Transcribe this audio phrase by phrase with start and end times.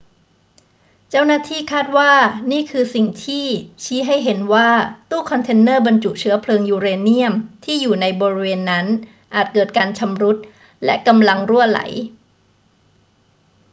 [1.09, 2.13] เจ้าหน้าที่คาดว่า
[2.51, 3.45] นี่คือสิ่งที่
[3.83, 4.69] ชี้ให้เห็นว่า
[5.09, 8.85] ตู้คอนเทนเนอร์บรรจุเชื้อเพลิงยูเรเนียมที่อยู่ในบริเวณนั้น
[9.35, 10.37] อาจเกิดการชำรุด
[10.85, 11.79] และกำลังรั่วไหล